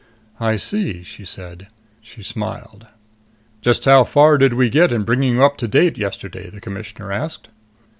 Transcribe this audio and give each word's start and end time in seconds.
"I 0.39 0.55
see," 0.55 1.03
she 1.03 1.25
said. 1.25 1.67
She 2.01 2.23
smiled. 2.23 2.87
"Just 3.61 3.85
how 3.85 4.03
far 4.03 4.39
did 4.39 4.55
we 4.55 4.67
get 4.67 4.91
in 4.91 5.03
bringing 5.03 5.35
you 5.35 5.43
up 5.43 5.57
to 5.57 5.67
date 5.67 5.95
yesterday?" 5.95 6.49
the 6.49 6.59
Commissioner 6.59 7.11
asked. 7.11 7.49